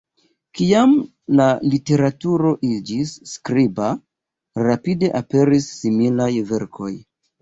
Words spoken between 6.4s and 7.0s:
verkoj.